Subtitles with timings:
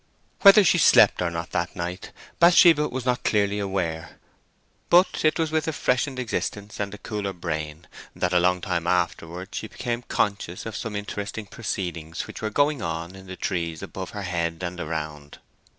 [0.41, 4.17] Whether she slept or not that night Bathsheba was not clearly aware.
[4.89, 7.85] But it was with a freshened existence and a cooler brain
[8.15, 12.81] that, a long time afterwards, she became conscious of some interesting proceedings which were going
[12.81, 15.37] on in the trees above her head and around.